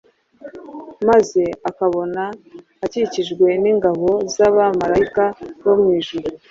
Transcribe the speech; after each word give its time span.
maze 1.07 1.43
akabona 1.69 2.23
akikijwe 2.85 3.47
n’ingabo 3.63 4.07
z’abamarayika 4.35 5.23
bo 5.63 5.73
mu 5.79 5.87
ijuru 5.99 6.27